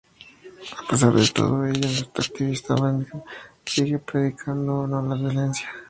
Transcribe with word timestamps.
A 0.81 0.83
pesar 0.89 1.13
de 1.13 1.27
todo 1.37 1.55
ello, 1.71 1.87
este 2.01 2.19
activista 2.25 2.71
pakistaní 2.81 3.05
sigue 3.73 3.99
predicando 4.09 4.71
la 4.91 4.99
no 5.07 5.15
violencia. 5.23 5.69